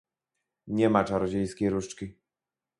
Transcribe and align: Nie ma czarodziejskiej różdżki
Nie 0.67 0.89
ma 0.89 1.03
czarodziejskiej 1.03 1.69
różdżki 1.69 2.13